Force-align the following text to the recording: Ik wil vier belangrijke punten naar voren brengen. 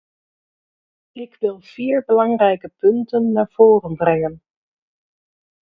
Ik 1.11 1.35
wil 1.39 1.61
vier 1.61 2.03
belangrijke 2.05 2.71
punten 2.79 3.31
naar 3.31 3.49
voren 3.51 3.95
brengen. 3.95 4.41